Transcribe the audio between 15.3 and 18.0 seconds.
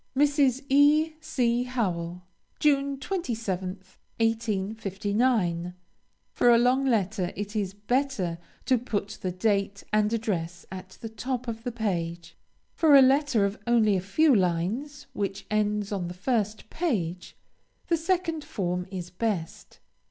ends on the first page, the